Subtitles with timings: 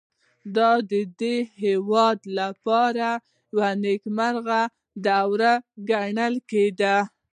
[0.55, 3.07] دا د دې هېواد لپاره
[3.51, 4.61] یوه نېکمرغه
[5.05, 5.53] دوره
[5.89, 6.95] ګڼل کېده.